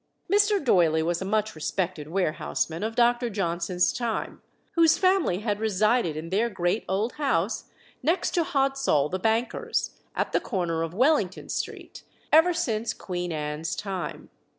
Mr. 0.33 0.59
Doyley 0.59 1.03
was 1.03 1.21
a 1.21 1.25
much 1.25 1.53
respected 1.53 2.07
warehouseman 2.07 2.81
of 2.81 2.95
Dr. 2.95 3.29
Johnson's 3.29 3.93
time, 3.93 4.41
whose 4.71 4.97
family 4.97 5.41
had 5.41 5.59
resided 5.59 6.17
in 6.17 6.31
their 6.31 6.49
great 6.49 6.83
old 6.89 7.11
house, 7.21 7.65
next 8.01 8.31
to 8.31 8.43
Hodsall 8.43 9.09
the 9.09 9.19
banker's, 9.19 9.99
at 10.15 10.31
the 10.31 10.39
corner 10.39 10.81
of 10.81 10.95
Wellington 10.95 11.49
Street, 11.49 12.01
ever 12.33 12.51
since 12.51 12.95
Queen 12.95 13.31
Anne's 13.31 13.75
time. 13.75 14.31